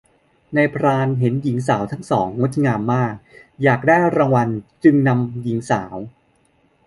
[0.51, 3.13] เมื่อนายพรานเห็นหญิงสาวทั้งสองงดงามมาก
[3.63, 4.49] อยากได้รางวัล
[4.83, 5.95] จึงนำหญิงสาว